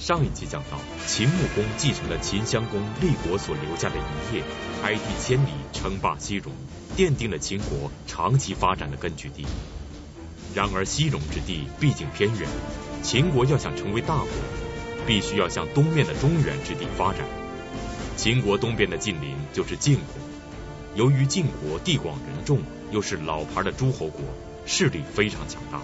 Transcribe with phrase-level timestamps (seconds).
[0.00, 4.42] 上一期讲到，秦穆公继承了秦襄公立国所留下的遗业，
[4.80, 6.50] 开辟千里，称霸西戎，
[6.96, 9.44] 奠定了秦国长期发展的根据地。
[10.54, 12.48] 然而，西戎之地毕竟偏远，
[13.02, 14.28] 秦国要想成为大国，
[15.06, 17.20] 必须要向东面的中原之地发展。
[18.16, 20.14] 秦国东边的近邻就是晋国，
[20.94, 24.22] 由于晋国地广人众，又是老牌的诸侯国，
[24.64, 25.82] 势力非常强大。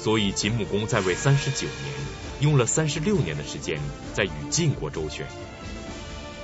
[0.00, 1.94] 所以，秦穆公在位三十九年，
[2.40, 3.80] 用了三十六年的时间
[4.14, 5.26] 在与晋国周旋。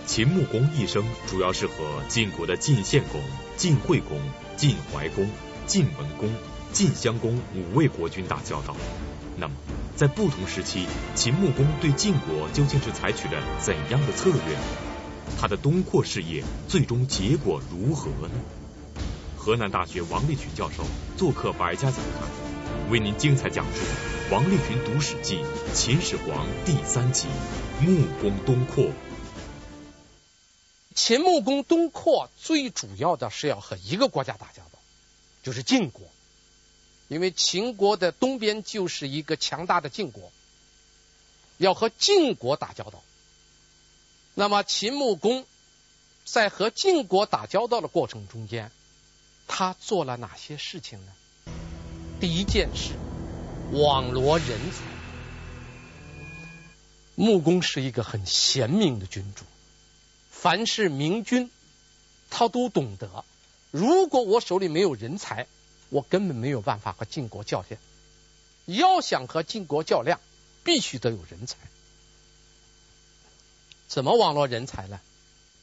[0.06, 3.22] 秦穆公一生主要是和晋国的晋献公、
[3.56, 4.20] 晋惠公、
[4.56, 5.30] 晋怀公、
[5.66, 6.28] 晋文公、
[6.72, 8.76] 晋襄公五位国君打交道。
[9.36, 9.54] 那么，
[9.96, 14.58] 在不同时期，秦穆公对晋国究竟是采取了怎样的策略？
[15.40, 18.34] 他的东扩事业最终结果如何呢？
[19.36, 20.84] 河南大学王立群教授
[21.16, 22.43] 做客百家讲坛。
[22.90, 23.80] 为您精彩讲述
[24.32, 25.36] 《王立群读史记·
[25.74, 27.26] 秦始皇》第三集
[27.82, 28.84] 《穆公东扩》。
[30.94, 34.78] 秦穆公东扩最主要的是要和一个国家打交道，
[35.42, 36.06] 就是晋国，
[37.08, 40.30] 因为秦国的东边就是一个强大的晋国，
[41.58, 43.02] 要和晋国打交道。
[44.34, 45.46] 那么秦穆公
[46.24, 48.70] 在和晋国打交道的过程中间，
[49.48, 51.12] 他做了哪些事情呢？
[52.20, 52.92] 第一件事，
[53.72, 54.82] 网罗人才。
[57.16, 59.44] 穆公是一个很贤明的君主，
[60.30, 61.50] 凡是明君，
[62.30, 63.24] 他都懂得。
[63.70, 65.46] 如果我手里没有人才，
[65.90, 67.80] 我根本没有办法和晋国较量。
[68.66, 70.20] 要想和晋国较量，
[70.62, 71.56] 必须得有人才。
[73.86, 75.00] 怎么网罗人才呢？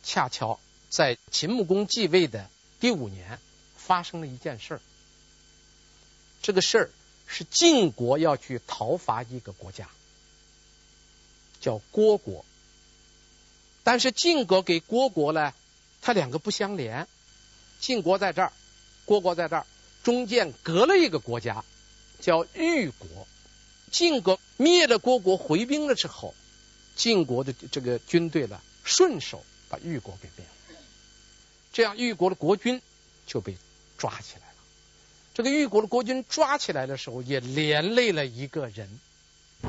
[0.03, 3.39] 恰巧在秦穆公继位的第五年，
[3.75, 4.81] 发生了一件事儿。
[6.42, 6.89] 这个事儿
[7.28, 9.89] 是晋国要去讨伐一个国家，
[11.59, 12.44] 叫虢国。
[13.84, 15.53] 但是晋国给虢国呢，
[16.02, 17.08] 它两个不相连。
[17.80, 18.53] 晋国在这儿，
[19.07, 19.66] 虢国在这儿，
[20.03, 21.63] 中间隔了一个国家，
[22.19, 23.28] 叫豫国。
[23.91, 26.35] 晋国灭了虢国，回兵了之后，
[26.96, 30.78] 晋国的这个军队呢，顺手把豫国给灭了。
[31.73, 32.81] 这样，豫国的国君
[33.25, 33.58] 就被
[33.97, 34.50] 抓起来。
[35.34, 39.00] 这个玉国的国君抓起来的时候，也连累了一个人，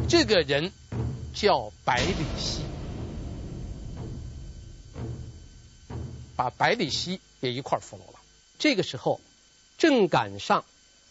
[0.09, 0.73] 这个人
[1.33, 2.62] 叫百里奚，
[6.34, 8.19] 把百里奚也一块俘虏了。
[8.59, 9.21] 这个时候
[9.78, 10.65] 正赶上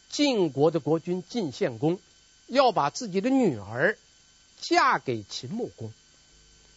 [0.10, 2.00] 晋国的国君晋献公
[2.48, 3.98] 要把自己的女儿
[4.60, 5.94] 嫁给秦穆公，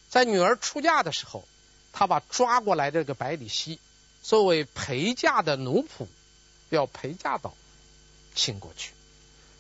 [0.09, 1.45] 在女儿出嫁的时候，
[1.93, 3.81] 他把抓过来的这个百里奚
[4.23, 6.07] 作为陪嫁的奴仆，
[6.71, 7.53] 要陪嫁到。
[8.35, 8.93] 请过去，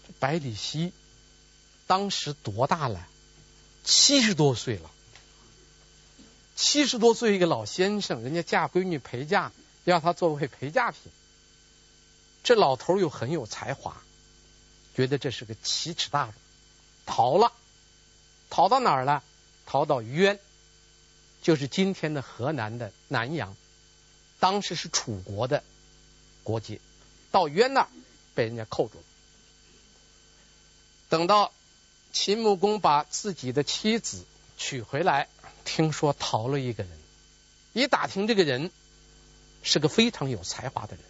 [0.07, 0.93] 这百里奚
[1.87, 3.07] 当时多大了？
[3.85, 4.91] 七十多岁了。
[6.57, 9.53] 七十多岁一个老先生，人家嫁闺女陪嫁，
[9.85, 11.01] 要他作为陪嫁品。
[12.43, 14.03] 这老头又很有才华，
[14.95, 16.33] 觉得这是个奇耻大辱，
[17.06, 17.53] 逃了。
[18.51, 19.23] 逃到哪儿了？
[19.67, 20.39] 逃到渊，
[21.43, 23.56] 就是今天的河南的南阳，
[24.39, 25.65] 当时是楚国的
[26.43, 26.81] 国界。
[27.31, 27.89] 到渊那儿。
[28.34, 29.05] 被人家扣住了。
[31.09, 31.53] 等到
[32.12, 34.25] 秦穆公把自己的妻子
[34.56, 35.28] 娶回来，
[35.65, 36.99] 听说逃了一个人，
[37.73, 38.71] 一打听这个人
[39.62, 41.05] 是个非常有才华的人，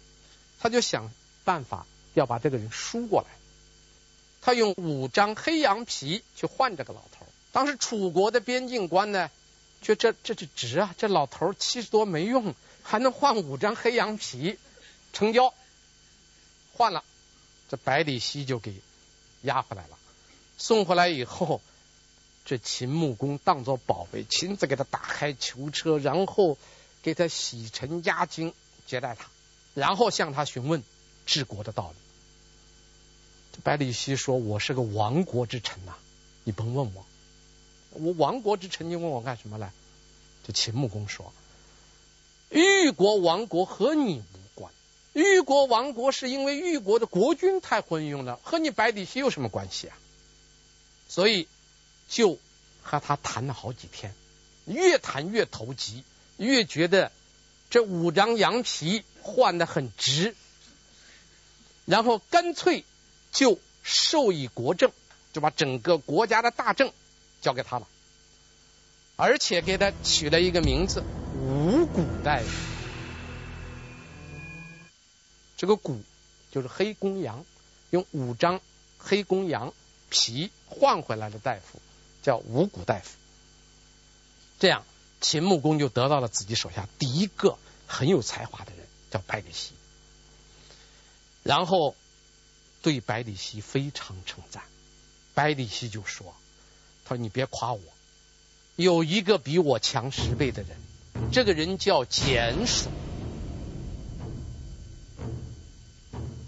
[0.59, 1.11] 他就想
[1.43, 3.27] 办法要把这个人赎过来。
[4.41, 7.25] 他用五张黑羊皮去换这个老头。
[7.51, 9.31] 当时楚国的边境官呢，
[9.81, 12.53] 觉得这这是值啊，这老头七十多没用，
[12.83, 14.59] 还能换五张黑羊皮，
[15.13, 15.53] 成交，
[16.73, 17.03] 换了。
[17.67, 18.73] 这百里奚就给
[19.41, 19.97] 押回来了，
[20.57, 21.61] 送回来以后，
[22.45, 26.57] 这秦穆公当作宝贝，亲自给他打开囚车，然后
[27.01, 28.53] 给他洗尘压惊，
[28.85, 29.29] 接待他，
[29.73, 30.83] 然后向他询问
[31.25, 31.97] 治国的道理。
[33.63, 35.95] 百里奚说：“我是个亡国之臣呐，
[36.43, 37.05] 你甭问我，
[37.91, 39.71] 我亡国之臣，你问我干什么来？”
[40.45, 41.33] 这秦穆公说
[42.51, 44.39] ：“豫国亡国和你无。”
[45.15, 49.97] 豫国亡国是因为豫国的国君太昏庸了，和你百里奚有什么关系啊？
[51.07, 51.47] 所以
[52.09, 52.37] 就
[52.83, 54.13] 和他谈了好几天，
[54.65, 56.03] 越谈越投机，
[56.35, 57.13] 越觉得
[57.69, 60.35] 这五张羊皮换的很值，
[61.85, 62.83] 然后干脆
[63.31, 64.91] 就授以国政，
[65.31, 66.91] 就把整个国家的大政
[67.41, 67.87] 交给他了，
[69.15, 71.01] 而且给他取了一个名字——
[71.39, 72.74] 五谷大夫。
[75.57, 76.01] 这个谷
[76.51, 77.45] 就是黑公羊，
[77.89, 78.59] 用五张
[78.97, 79.73] 黑公羊
[80.09, 81.79] 皮换回来的大夫
[82.21, 83.11] 叫五谷大夫。
[84.59, 84.83] 这样，
[85.21, 87.57] 秦穆公就得到了自己手下第一个
[87.87, 89.73] 很有才华的人，叫百里奚。
[91.43, 91.95] 然后
[92.81, 94.63] 对百里奚非常称赞。
[95.33, 96.33] 百里奚就说
[97.05, 97.81] ：“他说你别夸我，
[98.75, 100.77] 有一个比我强十倍的人，
[101.31, 102.89] 这个人叫蹇叔。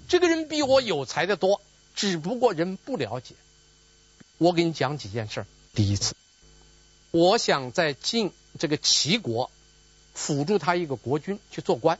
[0.07, 1.61] 这个人比我有才的多，
[1.95, 3.35] 只不过人不了解。
[4.37, 5.45] 我给你讲几件事。
[5.73, 6.15] 第一次，
[7.11, 9.51] 我想在晋这个齐国
[10.13, 11.99] 辅助他一个国君去做官，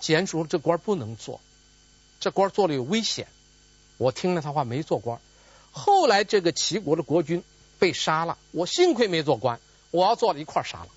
[0.00, 1.40] 简叔这官不能做，
[2.20, 3.26] 这官做了有危险。
[3.98, 5.20] 我听了他话没做官。”
[5.74, 7.42] 后来这个齐国的国君
[7.78, 9.58] 被杀了，我幸亏没做官，
[9.90, 10.88] 我要做了一块杀了，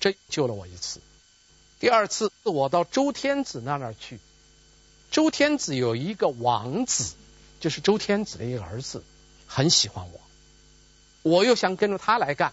[0.00, 1.02] 这救了我一次。
[1.78, 4.18] 第二次我到周天子那儿去，
[5.10, 7.14] 周天子有一个王子，
[7.60, 9.02] 就是周天子的一个儿子，
[9.46, 10.20] 很喜欢我，
[11.22, 12.52] 我又想跟着他来干，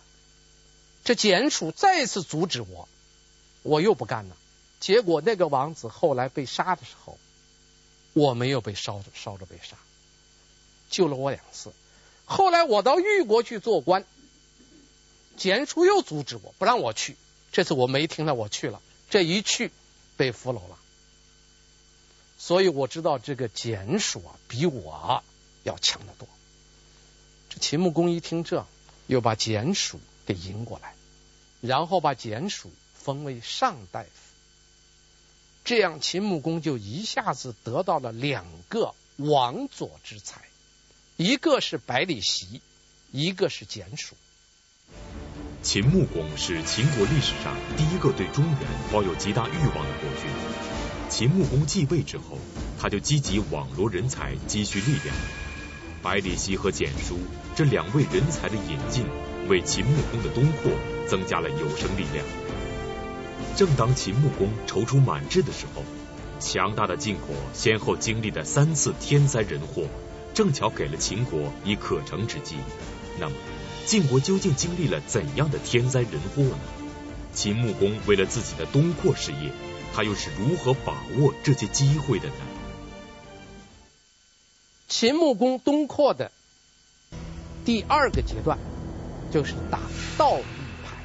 [1.04, 2.88] 这简叔再次阻止我，
[3.63, 4.38] 我又不干了。
[4.80, 7.18] 结果那个王子后来被杀的时候，
[8.13, 9.78] 我没有被烧着烧着被杀。
[10.90, 11.74] 救了我两次，
[12.25, 14.06] 后来我到豫国去做官，
[15.36, 17.18] 简叔又阻止我不让我去，
[17.52, 19.72] 这次我没听到我去了，这一去
[20.16, 20.78] 被俘虏了，
[22.45, 25.24] 所以我知道这个简叔啊比我
[25.63, 26.27] 要强得多。
[27.50, 28.68] 这秦穆公一听这，
[29.07, 30.94] 又把简叔给迎过来，
[31.59, 34.09] 然后把简叔封为上大夫，
[35.63, 40.44] 这样秦穆公就一下子得到了两个王佐之才。
[41.18, 42.62] 一个是百里奚，
[43.12, 44.15] 一个是简叔。
[45.63, 50.55] 秦穆公是秦国历史上第一个对中原抱有极大欲望的国君。
[51.18, 52.38] 秦穆公继位之后，
[52.78, 55.16] 他就积极网罗人才，积蓄力量。
[56.02, 57.18] 百里奚和蹇叔
[57.56, 59.06] 这两位人才的引进，
[59.48, 60.74] 为秦穆公的东扩
[61.08, 62.26] 增加了有生力量。
[63.56, 65.84] 正当秦穆公踌躇满志的时候，
[66.42, 69.88] 强大的晋国先后经历了三次天灾人祸。
[70.34, 72.58] 正巧给了秦国以可乘之机。
[73.22, 73.36] 那么，
[73.86, 76.60] 晋国究竟经历了怎样的天灾人祸呢？
[77.32, 79.52] 秦穆公为了自己的东扩事业，
[79.95, 82.36] 他又是如何把握这些机会的呢？
[84.89, 86.33] 秦穆公东扩的
[87.63, 88.59] 第二个阶段
[89.31, 89.80] 就是打
[90.18, 90.44] 道义
[90.83, 90.97] 牌。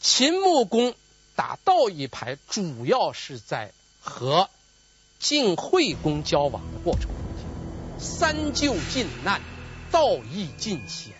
[0.00, 0.96] 秦穆公
[1.36, 4.50] 打道义牌，主要是在和
[5.20, 7.14] 晋惠公交往的过程中。
[8.00, 9.40] 三救晋难，
[9.92, 11.14] 道义尽显，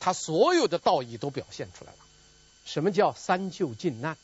[0.00, 1.98] 他所有的道义都表现出来了。
[2.64, 4.16] 什么叫三救晋难？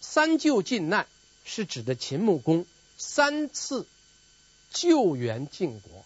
[0.00, 1.06] 三救晋难
[1.44, 2.66] 是指的秦穆公
[2.96, 3.86] 三次
[4.70, 6.04] 救援晋国。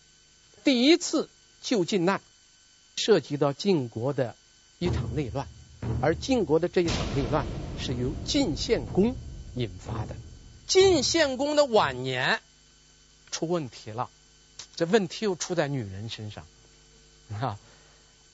[0.65, 1.29] 第一次
[1.63, 2.21] 救晋难，
[2.97, 4.35] 涉及到晋国的
[4.79, 5.47] 一场内乱，
[6.03, 7.47] 而晋国的这一场内乱
[7.79, 9.15] 是由晋献公
[9.55, 10.17] 引发的。
[10.67, 12.41] 晋献公的晚年
[13.31, 14.11] 出问题了。
[14.77, 16.45] 这问题又出在女人身上
[17.33, 17.59] 啊！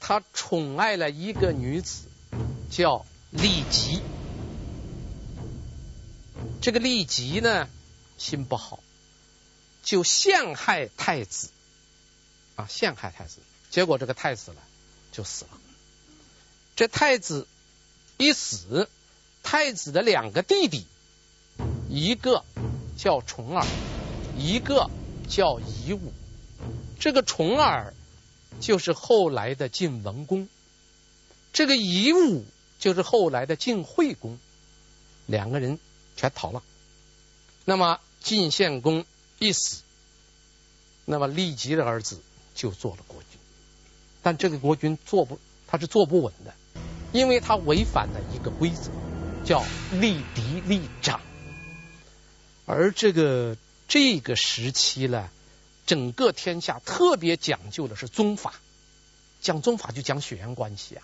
[0.01, 2.07] 他宠爱了一个女子，
[2.71, 4.01] 叫酈姬。
[6.61, 7.69] 这个酈姬呢，
[8.19, 8.81] 心不好，
[9.83, 11.49] 就陷害太子
[12.57, 13.39] 啊，陷害太子。
[13.71, 14.59] 结果这个太子呢，
[15.13, 15.51] 就死了。
[16.77, 17.47] 这太子
[18.17, 18.89] 一死，
[19.43, 20.87] 太子的两个弟弟，
[21.89, 22.45] 一个
[22.97, 23.67] 叫重耳，
[24.37, 24.91] 一个
[25.29, 26.13] 叫夷吾。
[26.99, 27.95] 这个重耳
[28.61, 30.49] 就是后来的晋文公，
[31.53, 32.45] 这个夷吾
[32.79, 34.39] 就是后来的晋惠公，
[35.27, 35.79] 两个人
[36.21, 36.63] 全逃了。
[37.65, 39.07] 那么晋献公
[39.39, 39.83] 一死，
[41.07, 42.21] 那么酈姬的儿子
[42.55, 43.39] 就做了国君，
[44.23, 46.55] 但这个国君做不，他是坐不稳的，
[47.13, 48.91] 因为他违反了一个规则，
[49.47, 51.23] 叫立嫡立长。
[52.67, 53.57] 而这个
[53.89, 55.31] 这个时期呢，
[55.87, 58.55] 整个天下特别讲究的是宗法，
[59.41, 61.03] 讲宗法就讲血缘关系啊，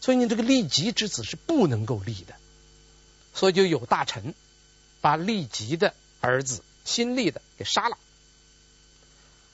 [0.00, 2.34] 所以你这个酈姬之子是不能够立的，
[3.34, 4.34] 所以就有大臣
[5.00, 7.98] 把酈姬的儿子新立的给杀了。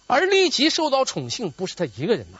[0.06, 2.38] 而酈姬受到宠幸不是他一个人呐，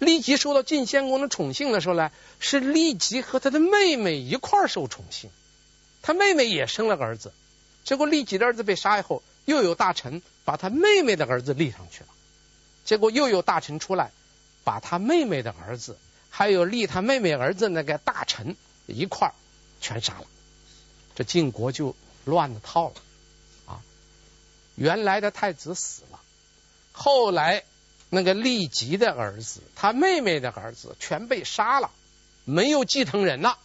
[0.00, 2.10] 酈姬受到晋献公的宠幸的时候呢，
[2.40, 5.30] 是酈姬和他的妹妹一块儿受宠幸，
[6.02, 7.32] 他妹妹也生了个儿子，
[7.84, 9.22] 结果酈姬的儿子被杀以后。
[9.46, 12.06] 又有大臣把他妹妹的儿子立上去了，
[12.86, 14.10] 结果又有大臣出来，
[14.64, 15.98] 把他妹妹的儿子，
[16.30, 19.34] 还有立他妹妹儿子那个大臣一块儿
[19.82, 20.24] 全杀了，
[21.14, 21.94] 这晋国就
[22.24, 22.94] 乱了套了
[23.66, 23.82] 啊！
[24.74, 26.20] 原来的太子死了，
[26.92, 27.64] 后来
[28.10, 31.90] 那个酈吉的儿子，他妹妹的儿子全被杀了，
[32.44, 33.58] 没有继承人了，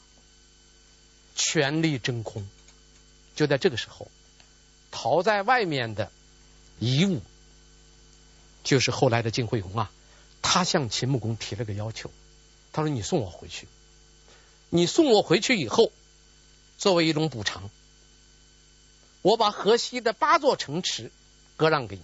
[1.36, 2.48] 权力真空。
[3.36, 4.12] 就在这个时候，
[4.91, 6.12] 逃在外面的
[6.79, 7.22] 夷吾，
[8.63, 9.91] 就是后来的晋惠公啊，
[10.41, 12.12] 他向秦穆公提了个要求，
[12.74, 13.68] 他说：“你送我回去，
[14.70, 15.91] 你送我回去以后，
[16.79, 17.69] 作为一种补偿，
[19.21, 21.12] 我把河西的八座城池
[21.57, 22.01] 割让给你。”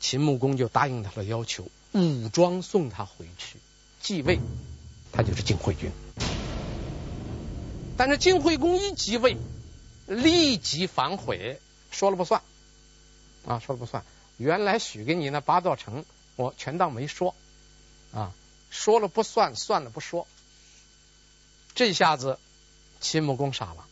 [0.00, 3.58] 秦穆公就答应他的要求，武装送他回去
[4.00, 4.40] 继位，
[5.12, 5.92] 他就是晋惠君。
[7.98, 9.36] 但是晋惠公一继位，
[10.06, 12.40] 立即反悔，说了不算
[13.46, 14.02] 啊，说了不算。
[14.38, 16.06] 原来许给你那八座城，
[16.36, 17.34] 我全当没说
[18.14, 18.32] 啊，
[18.70, 20.26] 说了不算，算了不说。
[21.80, 22.38] 这下子
[23.00, 23.86] 秦穆公傻了。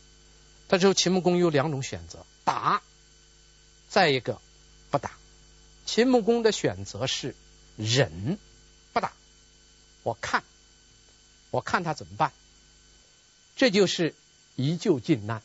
[0.67, 2.83] 他只有秦穆公有两种选择：打，
[3.89, 4.39] 再一个
[4.91, 5.13] 不打。
[5.87, 7.35] 秦穆公的选择是
[7.77, 8.37] 忍，
[8.93, 9.11] 不打，
[10.03, 10.43] 我看，
[11.49, 12.31] 我看他怎么办。
[13.55, 14.13] 这就是
[14.55, 15.41] 一救晋难，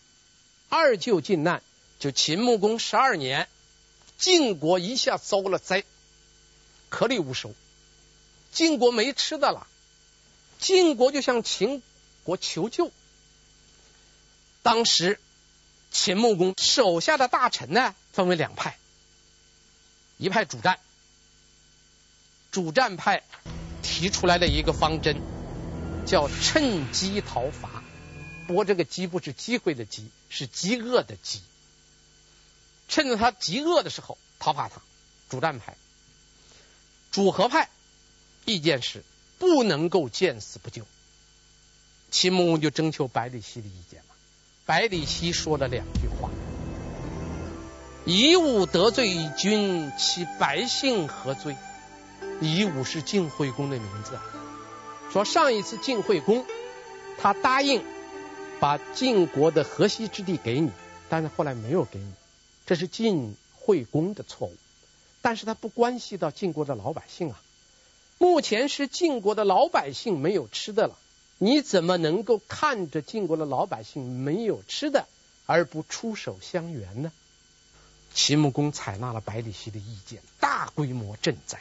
[0.69, 1.63] 二救晋难，
[1.99, 3.49] 就秦穆公十二年，
[4.19, 5.83] 晋国一下遭了灾，
[6.91, 7.55] 颗粒无收，
[8.53, 9.67] 晋国没吃的了，
[10.59, 11.83] 晋国就向秦
[12.25, 12.91] 国求救。
[14.63, 15.21] 当时
[15.93, 18.79] 秦穆公手下的大臣呢，分为两派。
[20.17, 20.81] 一派主战，
[22.51, 23.23] 主战派
[23.83, 25.21] 提出来的一个方针
[26.07, 27.85] 叫趁机讨伐。
[28.47, 31.43] 不过这个机不是机会的机，是饥饿的饥。
[32.89, 34.81] 趁着他饥饿的时候讨伐他。
[35.31, 35.77] 主战派，
[37.11, 37.69] 主和派
[38.45, 39.03] 意见是
[39.39, 40.87] 不能够见死不救。
[42.15, 44.15] 秦穆公就征求百里奚的意见了。
[44.65, 46.31] 百里奚说了两句话。
[48.05, 51.57] 夷吾得罪君，其百姓何罪？
[52.41, 54.17] 夷吾是晋惠公的名字。
[55.11, 56.47] 说上一次晋惠公，
[57.19, 57.83] 他答应
[58.61, 60.71] 把晋国的河西之地给你，
[61.09, 62.13] 但是后来没有给你，
[62.65, 64.57] 这是晋惠公的错误。
[65.21, 67.43] 但是他不关系到晋国的老百姓啊。
[68.19, 70.97] 目前是晋国的老百姓没有吃的了，
[71.39, 75.07] 你怎么能够看着晋国的老百姓没有吃的
[75.47, 77.13] 而不出手相援呢？
[78.15, 81.59] 秦穆公采纳了百里奚的意见，大规模赈灾，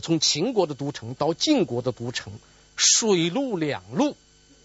[0.00, 2.32] 从秦国的都城到晋国的都城，
[2.76, 4.16] 水陆两路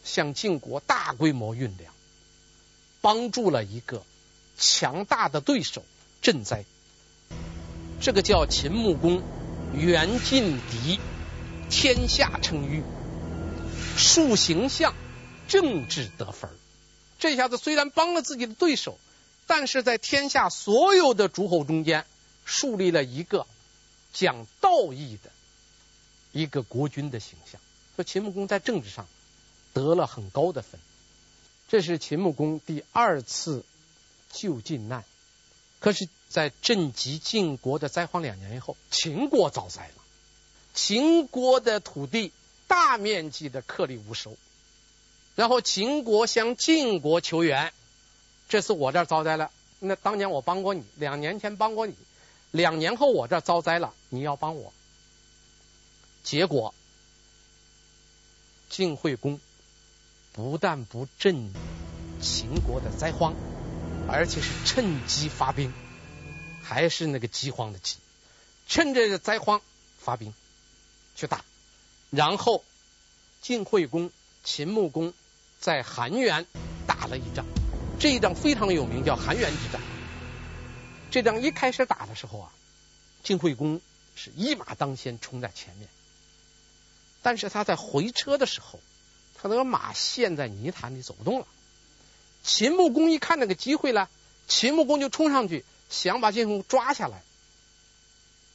[0.05, 1.93] 向晋国大规模运粮，
[3.01, 4.03] 帮助了一个
[4.57, 5.83] 强大的对手
[6.23, 6.63] 赈灾。
[7.99, 9.21] 这个叫秦穆公
[9.73, 10.99] 援晋敌，
[11.69, 12.81] 天下称誉，
[13.97, 14.93] 树形象，
[15.47, 16.49] 政治得分。
[17.19, 18.99] 这下子虽然帮了自己的对手。
[19.47, 22.07] 但是在天下所有的诸侯中间，
[22.45, 23.45] 树立了一个
[24.11, 25.29] 讲道义的
[26.31, 27.61] 一个国君的形象。
[27.95, 29.07] 说秦穆公在政治上
[29.71, 30.81] 得了很高的分。
[31.67, 33.63] 这是秦穆公第二次
[34.31, 35.05] 救晋难。
[35.79, 39.93] 可是，在震及晋国的灾荒两年以后，秦国遭灾了。
[40.73, 42.31] 秦国的土地
[42.67, 44.37] 大面积的颗粒无收，
[45.35, 47.73] 然后秦国向晋国求援。
[48.47, 51.95] 这次我这儿遭灾了，那当年我帮过你，两年前帮过你，
[52.51, 54.71] 两年后我这儿遭灾了，你要帮我。
[56.23, 56.73] 结果
[58.69, 59.39] 晋惠公
[60.31, 61.49] 不但不賑
[62.21, 63.33] 秦国的灾荒，
[64.07, 65.73] 而且是趁机发兵，
[66.63, 67.97] 还是那个饥荒的饥，
[68.67, 69.61] 趁着这灾荒
[69.99, 70.33] 发兵
[71.15, 71.43] 去打，
[72.15, 72.63] 然后
[73.41, 74.09] 晋惠公、
[74.43, 75.13] 秦穆公
[75.59, 76.45] 在韩原
[76.87, 77.45] 打了一仗。
[77.99, 79.81] 这一仗非常有名，叫韩原之战。
[81.11, 82.51] 这仗一开始打的时候啊，
[83.23, 83.81] 晋惠公
[84.15, 85.87] 是一马当先冲在前面，
[87.21, 88.79] 但是他在回车的时候，
[89.35, 91.47] 他那个马陷在泥潭里走不动了。
[92.43, 94.09] 秦穆公一看那个机会了，
[94.47, 97.23] 秦穆公就冲上去想把晋惠公抓下来，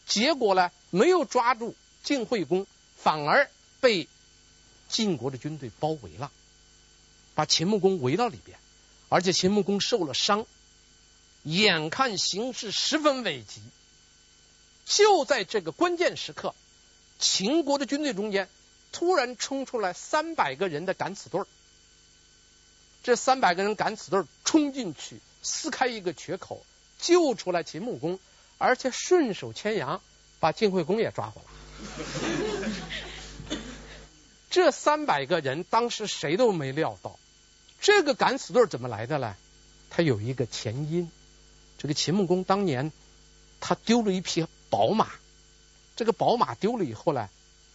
[0.06, 2.66] 结果呢没有抓住晋惠公，
[3.02, 4.08] 反而被
[4.88, 6.30] 晋国的军队包围了，
[7.34, 8.58] 把秦穆公围到里边。
[9.08, 10.46] 而且秦穆公受了伤，
[11.42, 13.60] 眼看形势十分危急，
[14.84, 16.54] 就在这个关键时刻，
[17.18, 18.48] 秦国的军队中间
[18.92, 21.46] 突然冲出来三百个人的敢死队儿。
[23.02, 26.64] 这三百个人敢死队冲进去，撕开一个缺口，
[26.98, 28.20] 救出来秦穆公，
[28.58, 30.00] 而且顺手牵羊
[30.38, 31.48] 把晋惠公也抓回来。
[34.50, 37.18] 这三百个人当时谁都没料到。
[37.80, 39.36] 这个敢死队怎么来的呢？
[39.88, 41.10] 他有一个前因。
[41.78, 42.92] 这个秦穆公当年
[43.60, 45.08] 他丢了一匹宝马，
[45.96, 47.30] 这个宝马丢了以后呢，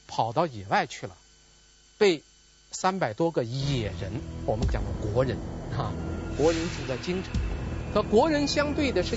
[0.05, 1.17] 跑到野外去了，
[1.97, 2.21] 被
[2.71, 4.11] 三百多个野人，
[4.45, 5.37] 我们讲的国人
[5.75, 5.91] 啊，
[6.37, 7.33] 国人住在京城，
[7.93, 9.15] 和国人相对的是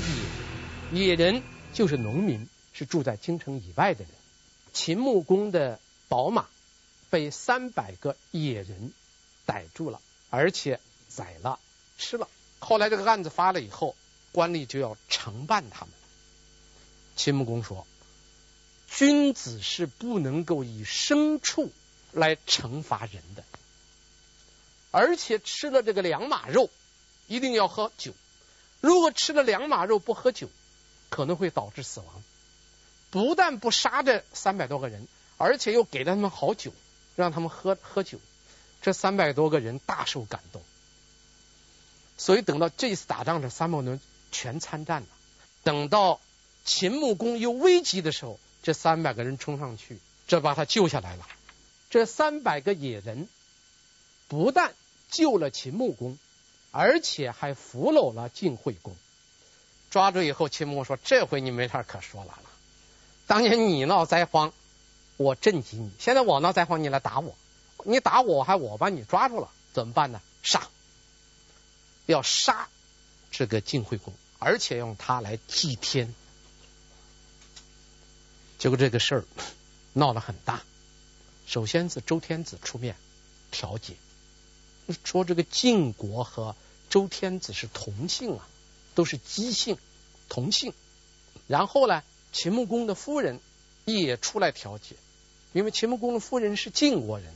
[0.93, 1.43] 野，野人
[1.75, 4.12] 就是农民，是住在京城以外的人。
[4.73, 6.47] 秦穆公的宝马
[7.11, 8.93] 被三百个野人
[9.47, 10.00] 逮住了，
[10.31, 11.59] 而且宰了
[11.97, 12.29] 吃了。
[12.59, 13.97] 后来这个案子发了以后，
[14.33, 15.95] 官吏就要惩办他们。
[17.17, 17.87] 秦穆公说
[18.88, 21.73] ：“君子是不能够以牲畜
[22.12, 23.45] 来惩罚人的，
[24.91, 26.71] 而且吃了这个良马肉，
[27.27, 28.12] 一定要喝酒。
[28.81, 30.49] 如果吃了良马肉不喝酒，
[31.11, 32.23] 可能会导致死亡。
[33.11, 36.73] 不但不杀这三百多个人，而且又给了他们好酒，
[37.23, 38.19] 让他们喝喝酒。
[38.81, 40.63] 这三百多个人大受感动。
[42.17, 44.01] 所以等到这次打仗，这三百人
[44.33, 45.09] 全参战了。
[45.63, 46.21] 等到。”
[46.65, 51.27] 秦穆公有危急的时候，这三百个人冲上去，这把他救下来了。
[51.89, 53.27] 这三百个野人
[54.27, 54.75] 不但
[55.09, 56.19] 救了秦穆公，
[56.71, 58.95] 而且还俘虏了晋惠公。
[59.91, 62.51] 抓住以后，秦穆公说：“这回你没啥可说了了。
[63.27, 64.53] 当年你闹灾荒，
[65.19, 67.37] 我震惊你；现在我闹灾荒，你来打我。
[67.85, 70.23] 你打我，还我把你抓住了，怎么办呢？
[70.43, 70.67] 杀！
[72.07, 72.69] 要杀
[73.31, 76.15] 这个晋惠公，而且用他来祭天。”
[78.59, 79.25] 结果这个事儿
[79.93, 80.63] 闹得很大，
[81.47, 82.97] 首先是周天子出面
[83.51, 83.95] 调解，
[85.05, 86.57] 说这个晋国和
[86.91, 88.49] 周天子是同姓啊，
[88.95, 89.79] 都是姬姓，
[90.29, 90.73] 同姓。
[91.47, 93.41] 然后呢，秦穆公的夫人
[93.85, 94.97] 也出来调解，
[95.52, 97.35] 因为秦穆公的夫人是晋国人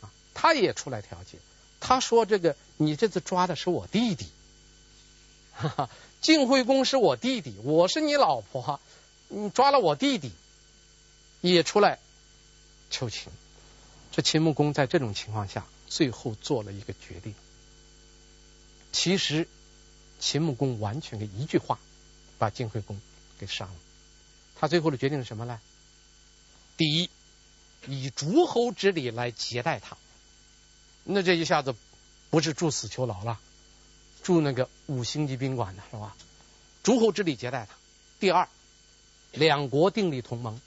[0.00, 1.38] 啊，他也出来调解。
[1.80, 4.26] 他说：“这个你这次抓的是我弟弟，
[5.52, 8.80] 哈哈，晋惠公是我弟弟，我是你老婆。”
[9.30, 10.32] 你抓了我弟弟，
[11.42, 11.98] 也出来
[12.88, 13.30] 求情。
[14.10, 17.34] 这秦穆公在这种情况下，最后做了一个决定。
[18.90, 19.46] 其实
[20.18, 21.78] 秦穆公完全的一句话，
[22.38, 22.98] 把晋惠公
[23.38, 23.74] 给杀了。
[24.56, 25.60] 他最后的决定是什么呢？
[26.78, 27.10] 第一，
[27.86, 29.96] 以诸侯之礼来接待他。
[31.04, 31.74] 那这一下子
[32.30, 33.40] 不是住死囚牢了，
[34.22, 36.16] 住那个五星级宾馆的是吧？
[36.82, 37.74] 诸侯之礼接待他。
[38.20, 38.48] 第二。
[39.30, 40.58] 两国订立同盟，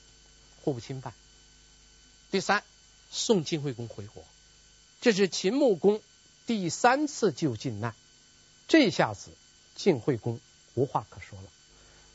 [0.62, 1.16] 互不侵犯。
[2.30, 2.64] 第三，
[3.10, 4.24] 送晋惠公回国，
[5.02, 6.00] 这是秦穆公
[6.46, 7.96] 第三次救晋难。
[8.68, 9.32] 这下子
[9.76, 10.40] 晋惠公
[10.76, 11.46] 无话可说了。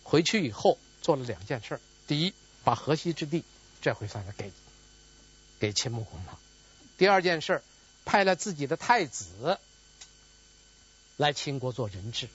[0.05, 2.33] 回去以后做了两件事：第一，
[2.63, 3.43] 把河西之地
[3.83, 4.53] 这回算是给
[5.59, 6.39] 给秦穆公了；
[6.99, 7.63] 第二件事，
[8.05, 9.59] 派了自己的太子
[11.17, 12.29] 来秦国做人质，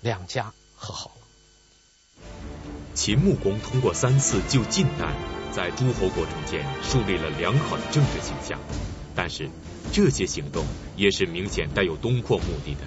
[0.00, 2.24] 两家和好了。
[2.94, 5.14] 秦穆公通过三次救晋难，
[5.52, 8.60] 在诸侯国中间树立了良好的政治形象。
[9.16, 9.50] 但是，
[9.92, 10.64] 这些行动
[10.96, 12.80] 也是明显带有东扩目的的，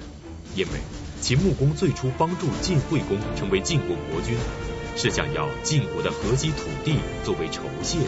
[0.56, 0.80] 因为
[1.22, 4.38] 秦穆公最初帮助晋惠公成为晋国国君，
[4.98, 8.00] 是想要晋国的河西土地作为酬谢。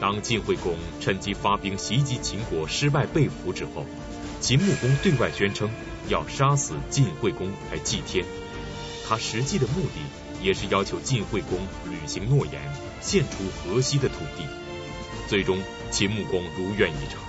[0.00, 3.86] 当晋惠公趁机发兵袭击秦国失败被俘之后，
[4.40, 5.70] 秦穆公对外宣称
[6.08, 8.24] 要杀死晋惠公来祭天，
[9.08, 10.00] 他实际的目的。
[10.42, 11.56] 也是要求晋惠公
[11.88, 12.60] 履行诺言，
[13.00, 14.44] 献出河西的土地。
[15.28, 15.56] 最终，
[15.92, 17.20] 秦穆公如愿以偿，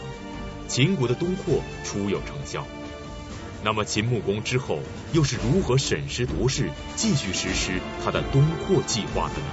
[0.67, 2.65] 秦国的东扩初有成效。
[3.65, 4.80] 那么，秦穆公之后
[5.13, 9.47] 又是如何审时度势，继续实施他的东扩计划的呢？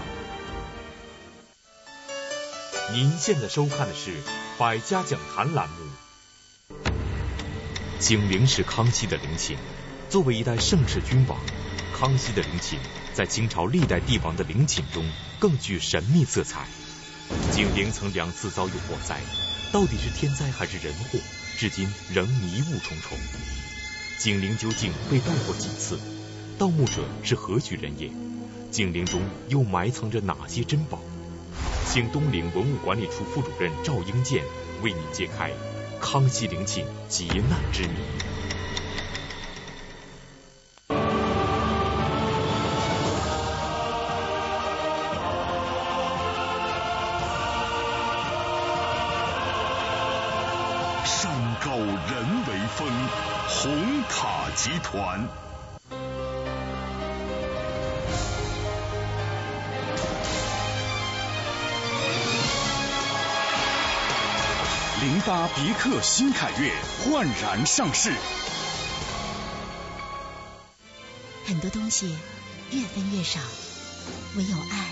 [2.92, 4.10] 您现在收看的是
[4.58, 5.76] 《百家讲坛》栏目。
[8.00, 9.56] 景陵是康熙的陵寝，
[10.08, 11.38] 作为一代盛世君王，
[11.96, 12.80] 康熙的陵寝。
[13.14, 15.04] 在清朝历代帝王的陵寝中，
[15.38, 16.66] 更具神秘色彩。
[17.52, 19.20] 景陵曾两次遭遇火灾，
[19.72, 21.18] 到底是天灾还是人祸，
[21.58, 23.16] 至今仍迷雾重重。
[24.20, 25.98] 景陵究竟被盗过几次？
[26.58, 28.10] 盗墓者是何许人也？
[28.70, 31.00] 景陵中又埋藏着哪些珍宝？
[31.86, 34.44] 请东陵文物管理处副主任赵英健
[34.82, 35.50] 为您揭开
[36.02, 38.29] 康熙陵寝劫难之谜。
[51.04, 51.32] 山
[51.64, 52.88] 高人为峰
[53.48, 55.28] 红塔集团。
[65.00, 66.72] 零八别克新凯越
[67.04, 68.12] 焕然上市。
[71.46, 72.14] 很多东西
[72.70, 73.40] 越分越少，
[74.36, 74.86] 唯有爱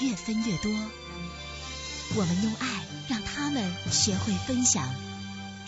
[0.00, 0.72] 越分越多。
[2.16, 2.66] 我们用爱
[3.08, 4.82] 让他们学会分享，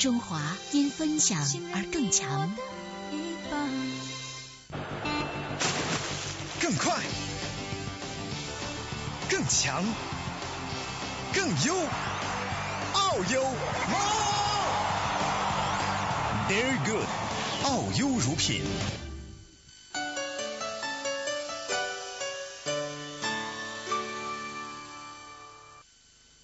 [0.03, 1.39] 中华因分享
[1.73, 2.53] 而更强。
[6.61, 7.01] 更快，
[9.31, 9.85] 更强，
[11.33, 11.77] 更优，
[12.95, 13.45] 奥优
[16.49, 17.07] ，Very good，
[17.63, 18.65] 奥优乳品。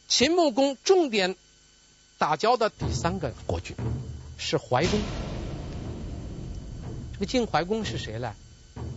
[0.07, 1.35] 秦穆公重点
[2.19, 3.77] 打交的第三个国君
[4.37, 5.01] 是怀公。
[7.13, 8.35] 这个晋怀公是谁呢？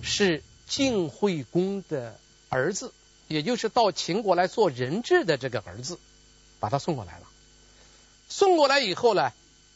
[0.02, 2.94] 是晋惠公的儿子，
[3.28, 6.00] 也就是到秦国来做人质的这个儿子，
[6.60, 7.28] 把他送过来了。
[8.28, 9.32] 送过来以后呢，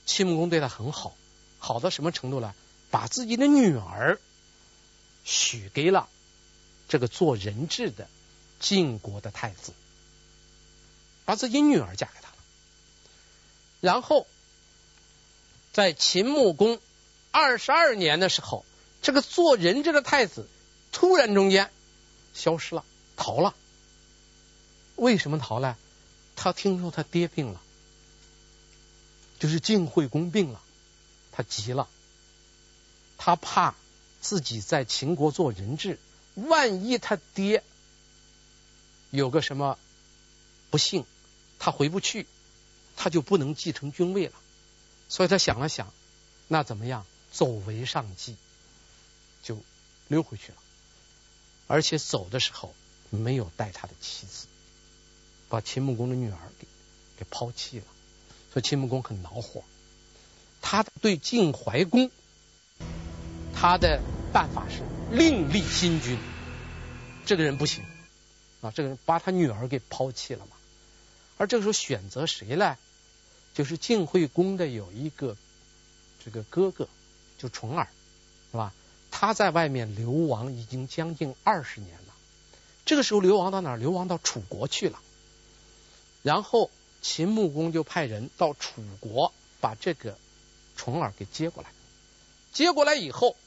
[0.05, 1.15] 秦穆公对他很好，
[1.59, 2.53] 好到什么程度呢？
[2.89, 4.19] 把自己的女儿
[5.23, 6.07] 许给了
[6.87, 8.07] 这个做人质的
[8.59, 9.73] 晋国的太子。
[11.25, 12.29] 把自己女儿嫁给他，
[13.85, 14.25] 然后
[15.71, 16.79] 在秦穆公
[17.29, 18.65] 二十二年的时候，
[19.03, 20.49] 这个做人质的太子
[20.91, 21.69] 突然中间
[22.33, 22.83] 消失了，
[23.15, 23.53] 逃了。
[24.95, 25.77] 为什么逃呢？
[26.35, 27.61] 他听说他爹病了，
[29.37, 30.59] 就是晋惠公病了，
[31.31, 31.87] 他急了，
[33.19, 33.75] 他怕
[34.19, 35.99] 自己在秦国做人质，
[36.33, 37.63] 万一他爹
[39.11, 39.77] 有个什么
[40.71, 41.05] 不幸。
[41.59, 42.27] 他回不去，
[42.95, 44.33] 他就不能继承君位了。
[45.07, 45.93] 所以他想了想，
[46.47, 47.05] 那怎么样？
[47.31, 48.37] 走为上计，
[49.43, 49.61] 就
[50.07, 50.57] 溜回去了。
[51.67, 52.73] 而且走的时候
[53.09, 54.47] 没有带他的妻子，
[55.49, 56.65] 把秦穆公的女儿给
[57.17, 57.85] 给抛弃了。
[58.53, 59.63] 所以秦穆公很恼火。
[60.61, 62.09] 他对晋怀公，
[63.53, 64.81] 他的办法是
[65.11, 66.17] 另立新君。
[67.25, 67.83] 这个人不行
[68.61, 70.55] 啊，这个人把他女儿给抛弃了嘛。
[71.37, 72.77] 而这个时候选择谁呢？
[73.55, 75.35] 就是晋惠公的有一个
[76.23, 76.87] 这个哥哥，
[77.39, 77.87] 就重耳，
[78.51, 78.73] 是吧？
[79.09, 82.13] 他在外面流亡已经将近二十年了。
[82.85, 83.77] 这个时候流亡到哪？
[83.77, 84.99] 流亡到楚国去了。
[86.21, 86.69] 然后
[87.01, 90.17] 秦穆公就派人到楚国把这个
[90.75, 91.69] 重耳给接过来。
[92.51, 93.37] 接过来以后，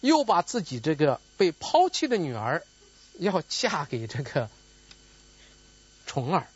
[0.00, 2.64] 又把自己这个被抛弃的女儿
[3.18, 4.48] 要嫁给这个
[6.06, 6.48] 重耳。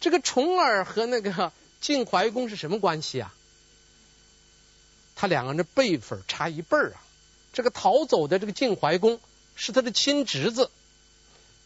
[0.00, 3.34] 这个重耳和那个晋怀公是什么关系啊？
[5.16, 7.02] 他两个人的辈分差一辈儿啊。
[7.52, 9.18] 这个逃走的这个晋怀公
[9.56, 10.70] 是他的亲侄子，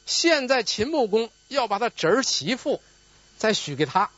[0.06, 2.80] 现在秦穆公要把他侄儿媳妇
[3.36, 4.10] 再许给他。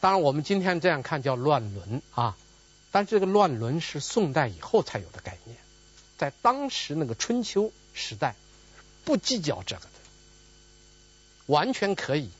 [0.00, 2.36] 当然，我们今天这样看叫乱伦啊，
[2.90, 5.56] 但这个乱伦是宋代以后才有的概念，
[6.18, 8.34] 在当时那个春秋时代
[9.04, 9.82] 不计较这个。
[11.46, 12.30] 完全可以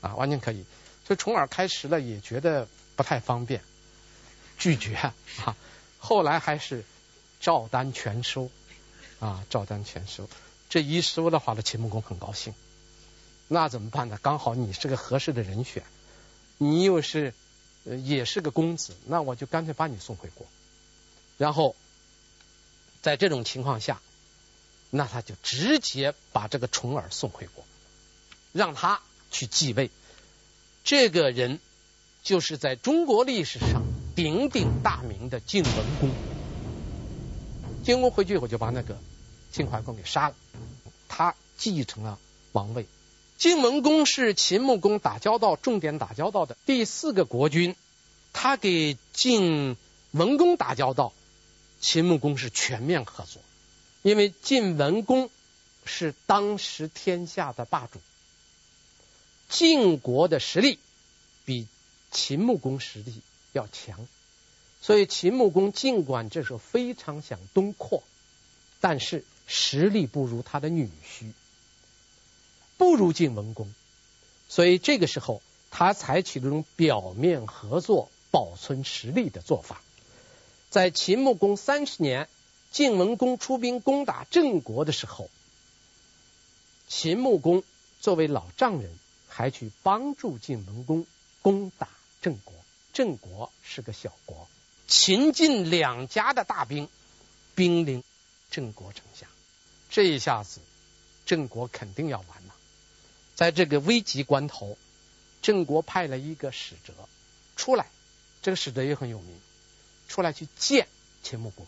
[0.00, 0.64] 啊，完全可以。
[1.06, 3.60] 所以重耳开始了也觉得不太方便，
[4.58, 5.56] 拒绝啊。
[5.98, 6.84] 后来还是
[7.40, 8.50] 照单全收
[9.20, 10.28] 啊，照单全收。
[10.68, 12.54] 这一收的话呢，秦穆公很高兴。
[13.48, 14.18] 那怎么办呢？
[14.22, 15.82] 刚好你是个合适的人选，
[16.56, 17.34] 你又是
[17.84, 20.46] 呃也是个公子，那我就干脆把你送回国。
[21.36, 21.76] 然后
[23.02, 24.00] 在这种情况下，
[24.90, 27.64] 那他就直接把这个重耳送回国。
[28.52, 29.90] 让他去继位，
[30.84, 31.58] 这个人
[32.22, 33.82] 就是在中国历史上
[34.14, 36.10] 鼎鼎大名的晋文公。
[37.82, 38.98] 晋文公回去以后就把那个
[39.50, 40.34] 晋怀公给杀了，
[41.08, 42.18] 他继承了
[42.52, 42.86] 王位。
[43.38, 47.74] 晋文公是秦穆公打交道、重点打交道的第四个国君，
[48.32, 49.76] 他给晋
[50.12, 51.12] 文公打交道，
[51.80, 53.42] 秦穆公是全面合作，
[54.02, 55.28] 因为晋文公
[55.84, 58.00] 是当时天下的霸主。
[59.52, 60.78] 晋国的实力
[61.44, 61.68] 比
[62.10, 63.20] 秦穆公实力
[63.52, 64.08] 要强，
[64.80, 68.02] 所以秦穆公尽管这时候非常想东扩，
[68.80, 71.32] 但是实力不如他的女婿，
[72.78, 73.74] 不如晋文公，
[74.48, 79.82] 所以这个时候他采取这种表面合作、保存实力的做法。
[80.70, 82.26] 在秦穆公三十年，
[82.70, 85.28] 晋文公出兵攻打郑国的时候，
[86.88, 87.62] 秦穆公
[88.00, 88.90] 作为老丈人。
[89.34, 91.06] 还去帮助晋文公
[91.40, 91.88] 攻打
[92.20, 92.52] 郑国，
[92.92, 94.46] 郑国是个小国，
[94.86, 96.90] 秦晋两家的大兵
[97.54, 98.04] 兵临
[98.50, 99.26] 郑国城下，
[99.88, 100.60] 这一下子
[101.24, 102.54] 郑国肯定要完了。
[103.34, 104.76] 在这个危急关头，
[105.40, 106.92] 郑国派了一个使者
[107.56, 107.86] 出来，
[108.42, 109.40] 这个使者也很有名，
[110.08, 110.86] 出来去见
[111.22, 111.66] 秦穆公。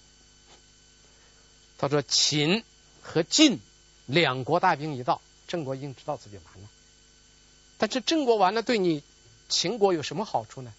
[1.78, 2.62] 他说秦
[3.00, 3.58] 和晋
[4.04, 6.68] 两国大兵一到，郑国已经知道自己完了。
[7.78, 9.02] 但是郑国完了，对你
[9.48, 10.72] 秦国有什么好处呢？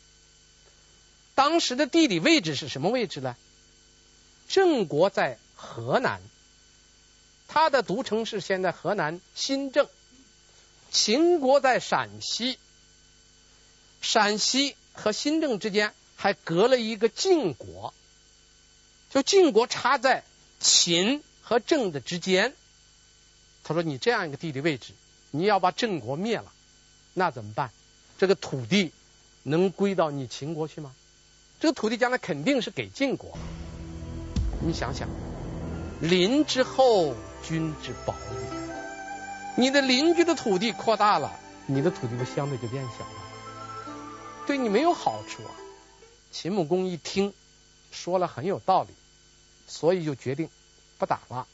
[1.36, 3.36] 当时的地理位置是什么位置呢？
[4.48, 6.22] 郑国在河南，
[7.48, 9.86] 他的都城是现在河南新郑；
[10.92, 12.58] 秦国在陕西，
[14.02, 17.94] 陕西和新郑之间还隔了一个晋国，
[19.10, 20.24] 就晋国插在
[20.60, 22.56] 秦和郑的之间。
[23.64, 24.94] 他说：“你这样一个地理位置，
[25.32, 26.54] 你要把郑国灭了，
[27.16, 27.72] 那怎么办？
[28.20, 28.92] 这个土地
[29.42, 30.94] 能归到你秦国去吗？
[31.60, 33.38] 这个土地将来肯定是给晋国。
[34.62, 35.08] 你想想，
[36.02, 38.58] 邻之厚，君之薄也。
[39.58, 43.96] 你的邻居的土地扩大了，你的土地不相对就变小了，
[44.46, 45.52] 对你没有好处啊。”
[46.32, 47.34] 秦穆公一听，
[47.92, 48.90] 说了很有道理，
[49.68, 50.50] 所以就决定
[50.98, 51.48] 不打了。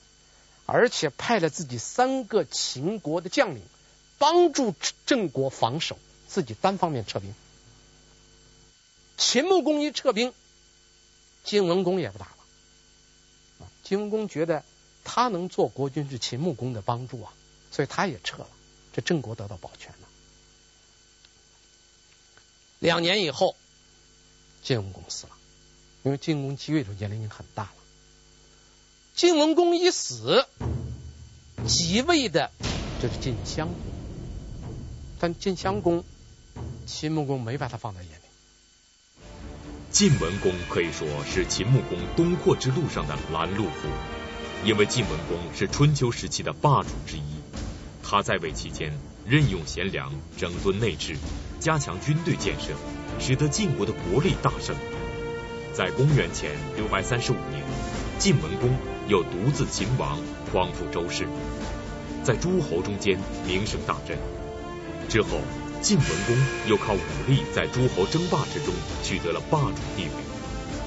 [0.65, 3.62] 而且派了自己三个秦国的将领
[4.21, 4.75] 帮助
[5.07, 7.34] 郑国防守，自己单方面撤兵。
[9.17, 10.31] 秦穆公一撤兵，
[11.43, 12.38] 晋文公也不打了。
[13.81, 14.63] 晋文公觉得
[15.03, 17.34] 他能做国君是秦穆公的帮助啊，
[17.71, 18.47] 所以他也撤了。
[18.93, 20.07] 这郑国得到保全了。
[22.77, 23.55] 两年以后，
[24.62, 25.36] 晋文公死了，
[26.03, 27.73] 因为晋文公继位的年龄已经很大了。
[29.15, 30.45] 晋文公一死，
[31.67, 32.51] 即位的
[33.01, 33.90] 就是晋襄公，
[35.21, 36.03] 但晋襄公，
[36.88, 38.23] 秦穆公没把他放在眼里。
[39.91, 43.71] 晋文公可以说是秦穆公东扩之路上的拦路虎，
[44.65, 47.36] 因为晋文公是春秋时期的霸主之一。
[48.01, 48.91] 他在位期间，
[49.23, 51.15] 任用贤良，整顿内治，
[51.60, 52.73] 加强军队建设，
[53.19, 54.75] 使得晋国的国力大盛。
[55.71, 57.63] 在公元前六百三十五年，
[58.17, 58.71] 晋文公。
[59.07, 60.17] 又独自秦王，
[60.51, 61.27] 匡复周室，
[62.23, 64.17] 在诸侯中间名声大振。
[65.12, 65.41] 之后，
[65.82, 66.38] 晋文公
[66.69, 70.12] 又靠武力在诸侯争霸之中取得了霸主地位。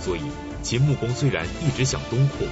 [0.00, 0.22] 所以，
[0.62, 2.48] 秦穆公虽然一直想东扩，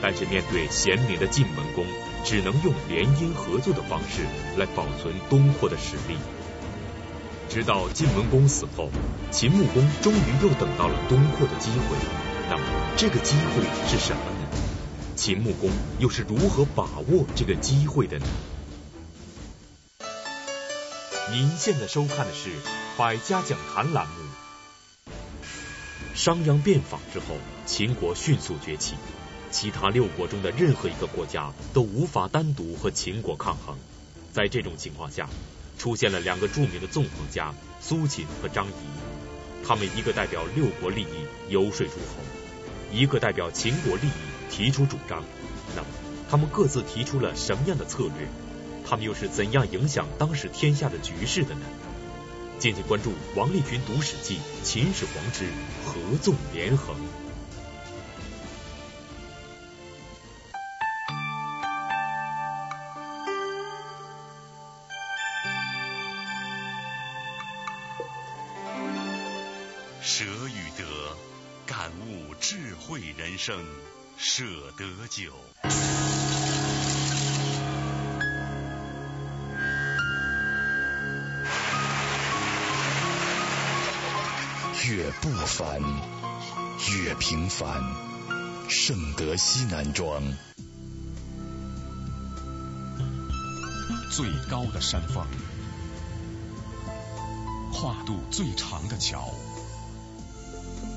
[0.00, 1.84] 但是面对贤明的晋文公，
[2.24, 4.22] 只能用联姻合作的方式
[4.56, 6.16] 来保存东扩的实力。
[7.48, 8.88] 直到晋文公死后，
[9.32, 11.96] 秦穆公终于又等到了东扩的机会。
[12.48, 12.62] 那么，
[12.96, 14.46] 这个机会是什么呢？
[15.16, 18.26] 秦穆公又是如何把握这个机会的呢？
[21.28, 22.50] 您现在收看的是
[22.96, 24.14] 《百家讲坛》栏目。
[26.14, 27.36] 商鞅变法之后，
[27.66, 28.94] 秦国迅速崛起，
[29.50, 33.76] 其他六国中的任何一个国家都无法单独和秦国抗衡。
[34.32, 35.28] 在这种情况下，
[35.76, 42.22] 出现了两个著名的纵横家苏秦和张仪，他们一个代表六国利益游说诸侯，
[42.92, 44.10] 一个代表秦国利益。
[44.48, 45.24] 提出主张，
[45.74, 45.88] 那么
[46.30, 48.28] 他们各自提出了什么样的策略？
[48.88, 51.62] 他们又是怎样影响当时天下的局势的呢？
[52.58, 55.44] 敬请关注王立群读史记《秦始皇之
[55.84, 56.94] 合纵连横》。
[70.00, 71.16] 舍与得，
[71.66, 73.66] 感悟智慧人生。
[74.18, 74.44] 舍
[74.78, 75.30] 得酒，
[85.06, 85.80] 越不凡，
[86.90, 87.80] 越平凡。
[88.68, 90.20] 圣德西南庄，
[94.10, 95.24] 最高的山峰，
[97.72, 99.30] 跨度最长的桥，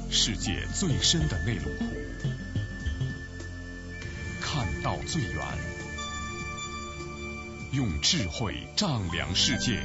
[0.10, 1.86] 世界最深的内陆湖。
[4.42, 5.46] 看到最远，
[7.74, 9.80] 用智慧丈量世界，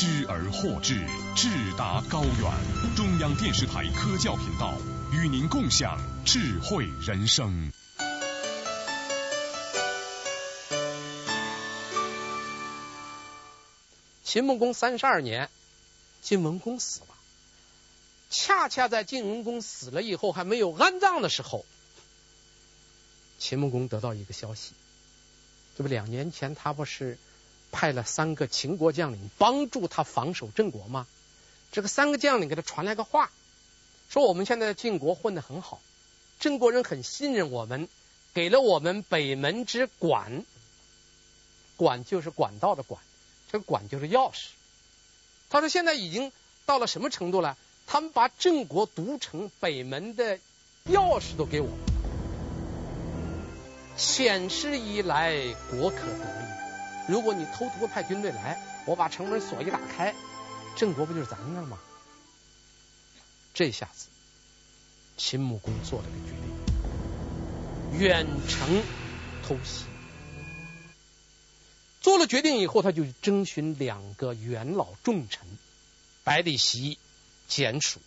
[0.00, 0.94] 知而获之，
[1.34, 2.94] 智达高远。
[2.94, 4.72] 中央电视台科教频道
[5.12, 7.72] 与您共享智慧人生。
[14.22, 15.50] 秦穆公三十二年，
[16.22, 17.08] 晋文公死了。
[18.30, 21.66] 恰恰在晋文公死了以后，还没有安葬的时候。
[23.40, 24.74] 秦穆公得到一个消息，
[25.76, 27.18] 这不两年前他不是
[27.70, 31.06] 派了三个秦国将领帮助他防守郑国吗？
[31.70, 33.30] 这个三个将领给他传来个话，
[34.08, 35.80] 说我们现在晋国混得很好，
[36.40, 37.88] 郑国人很信任我们，
[38.32, 40.44] 给了我们北门之管，
[41.76, 43.02] 管就是管道的管，
[43.52, 44.46] 这个管就是钥匙。
[45.50, 46.32] 他说现在已经
[46.64, 47.56] 到了什么程度了？
[47.86, 50.38] 他们把郑国都城北门的
[50.86, 51.68] 钥匙都给我。
[53.98, 55.34] 遣师以来，
[55.70, 56.47] 国可得。
[57.08, 60.14] 如果你偷偷派军队来，我把城门锁一打开，
[60.76, 61.78] 郑国不就是咱的了吗？
[63.54, 64.08] 这下子，
[65.16, 66.34] 秦穆公做了个决
[67.92, 68.82] 定，远程
[69.42, 69.86] 偷袭。
[72.02, 75.46] 做了决定以后，他就征询两个元老重臣，
[76.24, 76.98] 百里奚、
[77.48, 78.00] 简叔，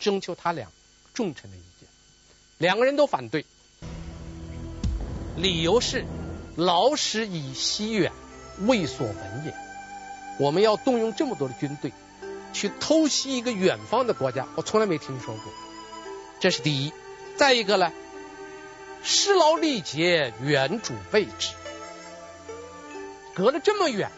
[0.00, 0.72] 征求他俩
[1.14, 1.88] 重臣的意见。
[2.56, 3.44] 两个人都反对，
[5.36, 6.06] 理由是
[6.56, 8.12] 老师以西远。
[8.60, 9.54] 未所闻也。
[10.38, 11.92] 我们要动用这么多的军队
[12.52, 15.52] 去偷袭一个远方的国家，我从来没听说过。
[16.40, 16.92] 这是第一。
[17.36, 17.92] 再一个呢，
[19.02, 21.52] 师劳力竭，远主备之。
[23.34, 24.10] 隔了这么远，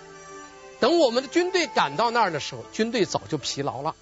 [0.78, 3.96] 等我们的军队赶到那儿的时候，军队早就疲劳了，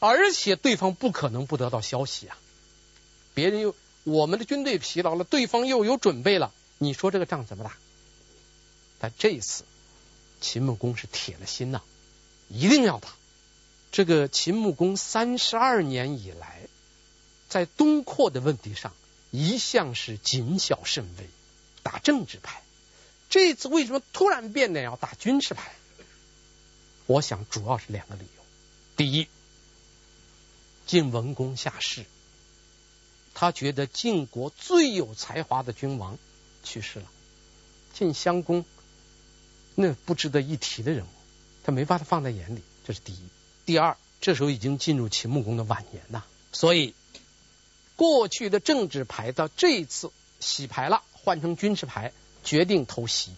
[0.00, 2.36] 而且对方不可能不得到消息啊。
[3.34, 7.76] 别人又我们的军队疲劳了，对方又有准备了，你说这个仗怎么打？
[9.02, 9.64] 但这一次，
[10.40, 11.82] 秦穆公是铁了心呐，
[12.48, 13.08] 一定要打。
[13.90, 16.60] 这个秦穆公三十二年以来，
[17.48, 18.94] 在东扩的问题上，
[19.32, 21.26] 一向是谨小慎微，
[21.82, 22.62] 打政治牌。
[23.28, 25.74] 这次为什么突然变得要打军事牌？
[27.06, 28.44] 我想主要是两个理由。
[28.96, 29.26] 第一，
[30.86, 32.04] 晋文公下世，
[33.34, 36.16] 他觉得晋国最有才华的君王
[36.62, 37.06] 去世了，
[37.94, 38.64] 晋襄公。
[39.74, 41.08] 那不值得一提的人物，
[41.64, 43.18] 他没把他放在眼里，这是第一。
[43.64, 46.94] 第二，这时候已经进入秦穆公的晚年呐，所以
[47.96, 52.12] 过去的政治牌到这一次洗牌了，换成军事牌，
[52.44, 53.34] 决定偷袭，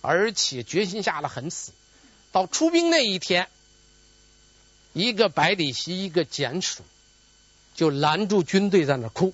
[0.00, 1.72] 而且决心下了很死。
[2.32, 3.48] 到出兵那一天，
[4.92, 6.82] 一个百里奚，一个简叔，
[7.74, 9.32] 就拦住军队在那哭。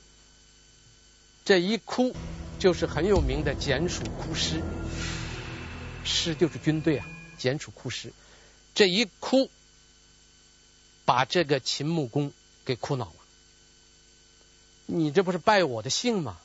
[1.44, 2.14] 这一哭，
[2.60, 4.62] 就是很有名的简叔哭诗。
[6.04, 7.06] 师就是军队啊，
[7.38, 8.12] 简楚哭师，
[8.74, 9.50] 这一哭，
[11.04, 12.32] 把这个秦穆公
[12.64, 13.14] 给哭恼了。
[14.86, 16.38] 你这不是败我的兴吗？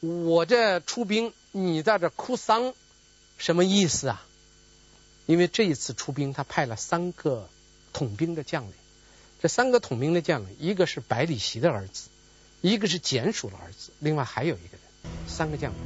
[0.00, 2.74] 我这出兵，你在这哭丧，
[3.36, 4.24] 什么意思啊？
[5.26, 7.48] 因为这一次出兵，他派了三个
[7.92, 8.72] 统兵的将领，
[9.40, 12.08] 这三个统兵的将领，一个是百里奚的儿子，
[12.60, 15.78] 一个是简楚的儿子，另外还有一个人，三个将领。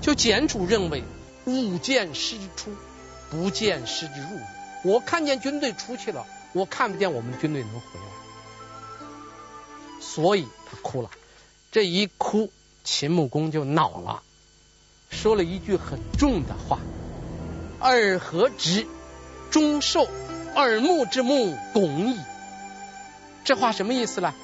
[0.00, 1.02] 就简楚认为。
[1.46, 2.70] 勿见师之出，
[3.30, 4.40] 不见师之入。
[4.84, 9.06] 我看见军队出去了，我看不见我们军队能回来，
[10.00, 11.10] 所以他哭了。
[11.70, 12.50] 这一哭，
[12.84, 14.22] 秦穆公就恼了，
[15.10, 16.78] 说了一句很重的话
[17.80, 18.86] ：“尔何直，
[19.50, 20.06] 终寿，
[20.54, 22.18] 耳目之目，拱矣。”
[23.44, 24.34] 这话什么意思呢？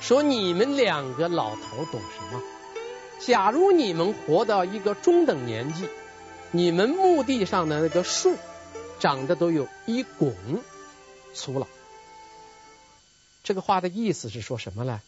[0.00, 2.42] 说你们两个老头懂什么？
[3.18, 5.88] 假如你们活到一个中等年纪。
[6.50, 8.36] 你们墓地上的那个树
[9.00, 10.34] 长得都有一拱
[11.34, 11.68] 粗了。
[13.44, 15.00] 这个话的意思是说什么呢？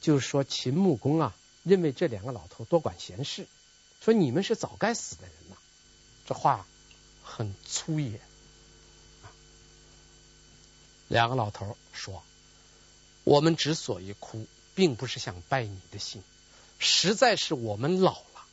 [0.00, 3.46] 就是说秦穆公啊，认为这两个老头多管闲事，
[4.00, 5.56] 说你们是早该死的人呐。
[6.26, 6.66] 这话
[7.22, 8.20] 很粗野。
[11.08, 12.22] 两个老头说
[13.24, 16.22] ：“我们之所以哭，并不是想拜你的信，
[16.78, 18.44] 实在是我们老了，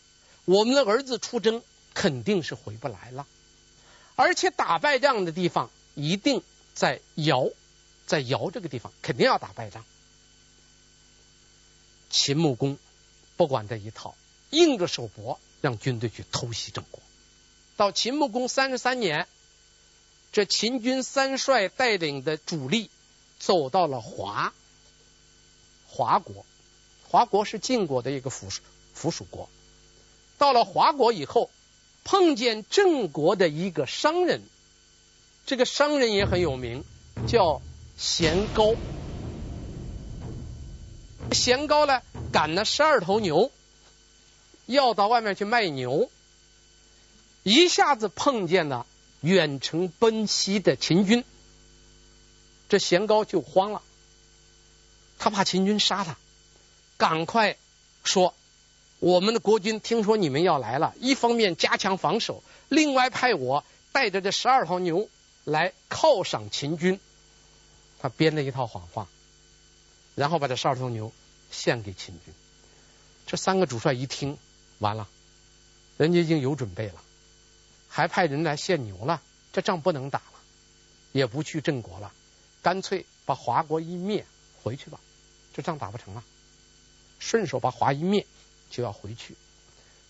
[0.46, 1.64] 我们的儿子出征。”
[2.00, 3.28] 肯定是回不来了，
[4.16, 6.42] 而且打败仗的地方一定
[6.74, 7.50] 在姚，
[8.06, 9.84] 在姚这个地方肯定要打败仗。
[12.10, 12.78] 秦穆公
[13.36, 14.16] 不管这一套，
[14.50, 17.02] 硬着手搏让军队去偷袭郑国。
[17.76, 19.28] 到秦穆公三十三年，
[20.32, 22.90] 这秦军三帅带领的主力
[23.40, 24.54] 走到了华，
[25.86, 26.46] 华国，
[27.10, 28.62] 华国是晋国的一个附属
[28.94, 29.50] 附属国。
[30.38, 31.52] 到了华国以后。
[32.04, 34.42] 碰见郑国的一个商人，
[35.46, 36.84] 这个商人也很有名，
[37.28, 37.62] 叫
[37.98, 38.76] 贤高。
[41.32, 43.52] 贤高呢，赶了十二头牛，
[44.66, 46.10] 要到外面去卖牛，
[47.44, 48.88] 一下子碰见了
[49.22, 51.24] 远程奔袭的秦军，
[52.68, 53.84] 这贤高就慌了，
[55.20, 56.18] 他怕秦军杀他，
[56.98, 57.58] 赶快
[58.04, 58.34] 说。
[59.00, 65.10] 我们的国君听说你们要来了，一方面加强防守，另外派我带着这十二头牛
[65.46, 67.00] 来犒赏秦军。
[68.00, 69.08] 他编了一套谎话，
[70.16, 71.14] 然后把这十二头牛
[71.50, 72.34] 献给秦军。
[73.26, 74.38] 这三个主帅一听，
[74.80, 75.08] 完了，
[75.98, 76.96] 人家已经有准备了，
[77.88, 79.22] 还派人来献牛了，
[79.54, 80.40] 这仗不能打了，
[81.14, 82.12] 也不去郑国了，
[82.62, 84.26] 干脆把华国一灭，
[84.62, 85.00] 回去吧，
[85.54, 86.24] 这仗打不成了，
[87.18, 88.26] 顺手把华一灭。
[88.70, 89.36] 就要回去，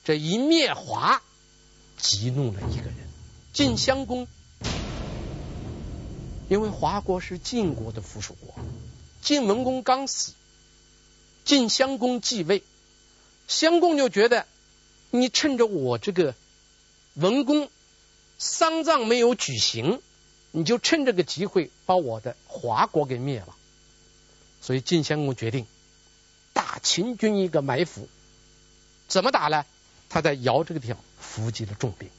[0.04, 1.22] 这一灭华，
[1.98, 2.96] 激怒了一个人，
[3.54, 4.28] 晋襄公。
[6.50, 8.56] 因为华国是晋国的附属国，
[9.22, 10.34] 晋文公刚死，
[11.46, 12.64] 晋襄公继位，
[13.48, 14.48] 襄公就觉得，
[15.12, 16.34] 你趁着我这个
[17.14, 17.70] 文公
[18.40, 20.02] 丧葬没有举行，
[20.52, 23.56] 你就趁这个机会把我的华国给灭了，
[24.60, 25.68] 所以晋襄公决定
[26.54, 28.10] 打秦军一个埋伏，
[29.10, 29.66] 怎么打呢？
[30.08, 32.10] 他在尧这个地方伏击了重兵。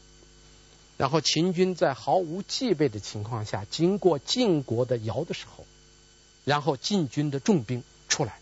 [0.98, 5.66] 然后秦军在毫无戒备的情况下，经过晋国的尧的时候，
[6.44, 8.38] 然后晋军的重兵出来。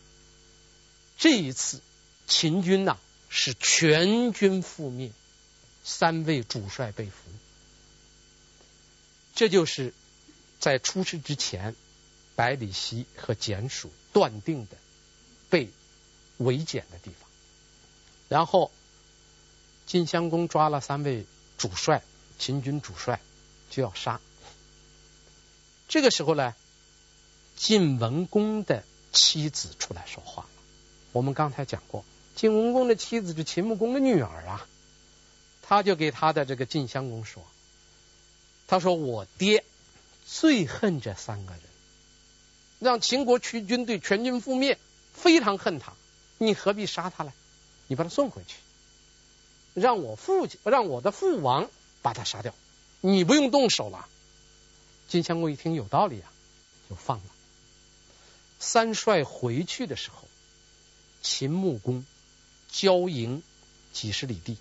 [1.16, 1.80] 这一次
[2.26, 5.12] 秦军呐、是全军覆灭，
[5.84, 7.12] 三位主帅被俘。
[9.34, 9.94] 这就是
[10.59, 11.76] 在出师之前，
[12.34, 14.76] 百里奚和简蜀断定的
[15.49, 15.70] 被
[16.38, 17.28] 围歼的地方。
[18.29, 18.70] 然后
[19.87, 21.26] 晋襄公抓了三位
[21.57, 22.03] 主帅。
[22.41, 23.20] 秦军主帅
[23.68, 24.20] 就要杀，
[25.89, 26.55] 这个时候呢，
[27.57, 30.49] 晋文公的妻子出来说话了。
[31.11, 32.05] 我们刚才讲过，
[32.37, 34.68] 晋文公的妻子是秦穆公的女儿啊，
[35.62, 37.43] 他就给他的这个晋襄公说
[38.68, 39.64] ：“他说我爹
[40.24, 41.62] 最恨这三个人，
[42.79, 44.79] 让秦国去军队全军覆灭，
[45.12, 45.93] 非常恨他。
[46.39, 47.33] 你何必杀他呢？
[47.89, 48.59] 你把他送回去，
[49.74, 51.68] 让我父亲，让我的父王。”
[52.01, 52.55] 把他杀掉，
[53.01, 54.09] 你不用动手了。
[55.09, 56.30] 晋襄公一听有道理啊，
[56.89, 57.24] 就放了。
[58.61, 60.28] 三帅回去的时候，
[61.22, 62.07] 秦穆公
[62.70, 63.43] 郊营
[63.93, 64.59] 几十里地，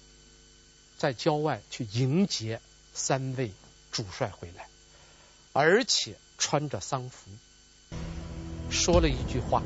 [0.97, 2.59] 在郊外去迎接
[2.91, 3.51] 三位
[3.91, 4.67] 主帅回来，
[5.53, 7.29] 而且穿着丧服，
[8.71, 9.61] 说了一句话：“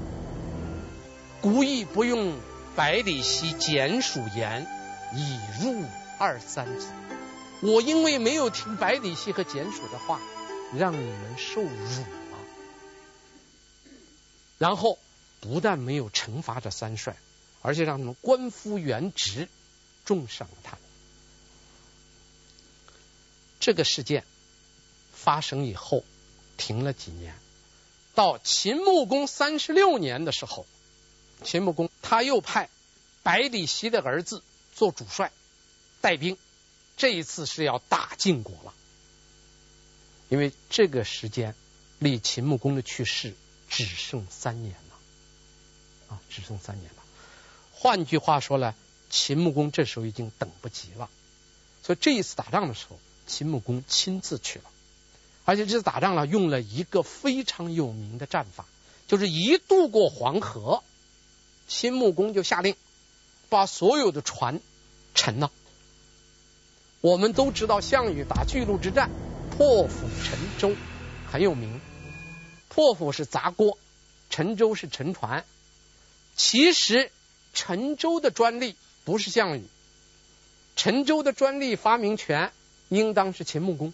[1.41, 2.37] 故意不用
[2.75, 4.65] 百里奚简蜀言，
[5.13, 5.83] 以入
[6.17, 6.87] 二三子。”
[7.63, 10.19] 我因为没有听百里奚和简蜀的话，
[10.75, 12.37] 让你们受辱了。
[14.57, 14.97] 然后
[15.39, 17.15] 不但没有惩罚这三帅，
[17.61, 19.47] 而且让他们官复原职，
[20.05, 20.77] 重赏了他。
[23.59, 24.23] 这个事件
[25.13, 26.03] 发生以后，
[26.57, 27.35] 停了几年。
[28.15, 30.65] 到秦穆公三十六年的时候，
[31.43, 32.69] 秦穆公他又派
[33.23, 35.31] 百里奚的儿子做主帅，
[36.01, 36.37] 带兵。
[36.97, 38.73] 这一次是要打晋国了，
[40.29, 41.55] 因为这个时间
[41.97, 43.33] 离秦穆公的去世
[43.69, 47.01] 只剩三年了，啊，只剩三年了。
[47.73, 48.75] 换句话说呢，
[49.09, 51.09] 秦穆公这时候已经等不及了，
[51.81, 54.65] 所以这一次打仗的时候，秦穆公亲自去了，
[55.45, 58.65] 而且这次打仗呢，用了一个非常有名的战法，
[59.07, 60.83] 就是一渡过黄河，
[61.73, 62.75] 秦穆公就下令
[63.47, 64.59] 把所有的船
[65.15, 65.51] 沉了。
[66.99, 69.09] 我们都知道项羽打巨鹿之战，
[69.57, 70.75] 破釜沉舟
[71.31, 71.79] 很有名。
[72.67, 73.77] 破釜是砸锅，
[74.29, 75.45] 沉舟是沉船。
[76.35, 77.09] 其实
[77.53, 79.63] 沉舟的专利不是项羽，
[80.75, 82.51] 沉舟的专利发明权
[82.89, 83.93] 应当是秦穆公。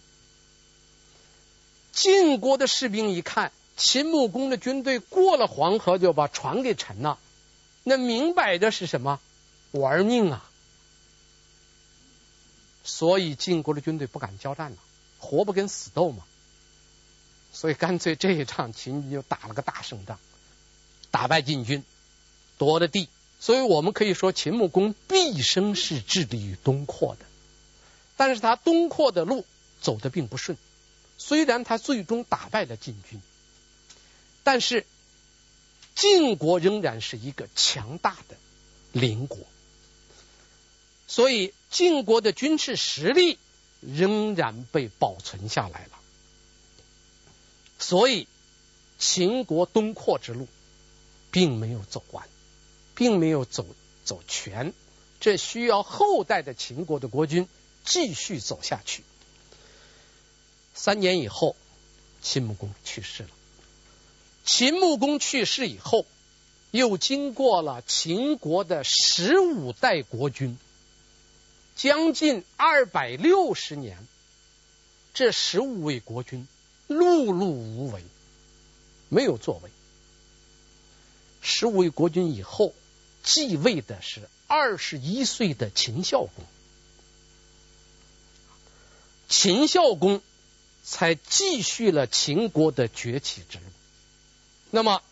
[1.92, 7.18] 晋国的士兵一看秦穆公的军队过了黄河就把船给沉了，
[7.84, 9.20] 那明摆着是什么？
[9.72, 10.44] 玩命啊！
[12.84, 14.78] 所以晋国的军队不敢交战了，
[15.18, 16.24] 活不跟死斗嘛。
[17.52, 20.18] 所以干脆这一仗秦军就打了个大胜仗，
[21.10, 21.84] 打败晋军，
[22.56, 23.08] 夺了地。
[23.40, 27.24] 所以我们可以说秦穆公毕生是致力于东扩的，
[28.16, 29.44] 但是他东扩的路
[29.80, 30.56] 走的并不顺。
[31.18, 33.20] 虽然他最终打败了晋军，
[34.44, 34.86] 但是
[35.98, 38.36] 晋国仍然是一个强大的
[38.92, 39.36] 邻国。
[41.08, 43.36] 所以晋国的军事实力
[43.80, 45.98] 仍然被保存下来了。
[47.80, 48.28] 所以
[48.96, 50.46] 秦国东扩之路
[51.32, 52.28] 并没有走完，
[52.94, 53.66] 并没有走
[54.04, 54.72] 走全，
[55.18, 57.48] 这需要后代的秦国的国君
[57.84, 59.02] 继续走下去。
[60.74, 61.56] 三年以后，
[62.22, 63.30] 秦穆公去世了。
[64.48, 66.06] 秦穆公去世以后，
[66.70, 70.58] 又经过了秦国的十五代国君。
[71.76, 73.98] 将近二百六十年，
[75.12, 76.48] 这十五位国君
[76.88, 78.02] 碌碌无为，
[79.10, 79.70] 没有作为。
[81.42, 82.72] 十五位国君以后
[83.22, 86.44] 继位的是二十一岁的秦孝公，
[89.28, 90.22] 秦孝公
[90.82, 93.64] 才继续了秦国的崛起之路。
[94.70, 95.02] 那么，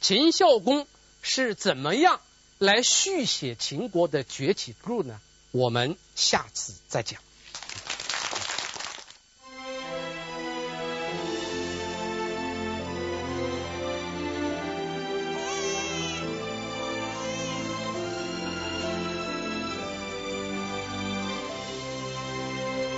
[0.00, 0.86] 秦孝公
[1.22, 2.20] 是怎么样
[2.58, 5.20] 来续写秦国的崛起之路呢？
[5.50, 7.20] 我们下次再讲。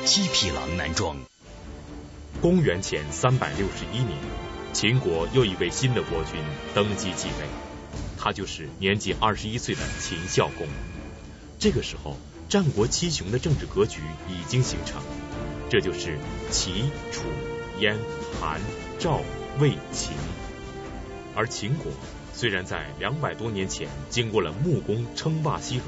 [0.05, 1.19] 七匹狼男装。
[2.41, 4.19] 公元前三百六十一年，
[4.77, 6.39] 秦国又一位新的国君
[6.75, 7.49] 登基继位，
[8.19, 10.67] 他就是年仅二十一岁的秦孝公。
[11.59, 12.19] 这个时候，
[12.51, 15.01] 战国七雄的政治格局已经形成，
[15.71, 16.19] 这就是
[16.51, 17.23] 齐、楚、
[17.81, 17.97] 燕、
[18.39, 18.61] 韩、
[18.99, 19.23] 赵、
[19.59, 20.13] 魏、秦。
[21.35, 21.91] 而秦国
[22.35, 25.85] 虽然在两百多年前经过了穆公称霸西戎，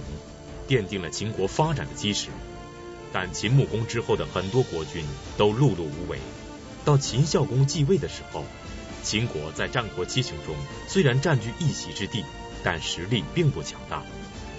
[0.67, 2.29] 奠定了秦国发展的基石。
[3.13, 5.05] 但秦穆公之后的很多国君
[5.37, 6.19] 都碌碌无为，
[6.87, 8.47] 到秦孝公继位的时候，
[9.03, 10.55] 秦国在战国七雄中
[10.87, 12.25] 虽然占据一席之地，
[12.63, 14.03] 但实力并不强大，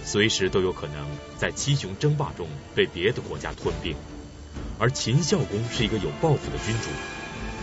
[0.03, 3.95] 随时都有可能在七雄争霸中被别的国家吞并。
[4.79, 6.89] 而秦孝公是一个有抱负的君主，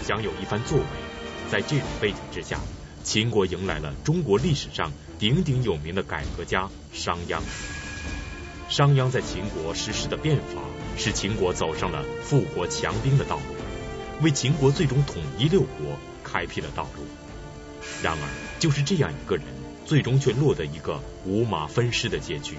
[0.06, 0.84] 想有一番作为。
[1.50, 2.60] 在这种背景之下，
[3.02, 7.40] 秦国迎来了中国历史上鼎鼎有名的改革家商鞅。
[8.68, 10.60] 商鞅在秦国实施的变法，
[10.96, 13.54] 使秦国走上了富国强兵的道路，
[14.22, 17.04] 为秦国最终统一六国开辟了道路。
[18.02, 19.44] 然而，就是这样一个人，
[19.84, 22.56] 最终却落得一个五马分尸的结局。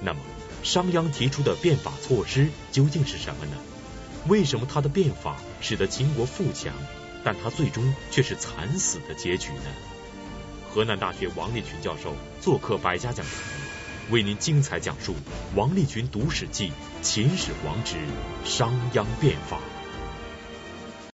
[0.00, 0.20] 那么，
[0.62, 3.56] 商鞅提出的变法措施究竟是什么呢？
[4.28, 6.72] 为什么他的变法使得秦国富强，
[7.24, 9.70] 但他最终却是惨死的结局呢？
[10.72, 13.34] 河南大学王立群教授做客百家讲坛。
[14.10, 15.16] 为您精彩讲述
[15.56, 16.70] 王立群读史记
[17.02, 17.96] 秦始皇之
[18.44, 19.58] 商鞅变法。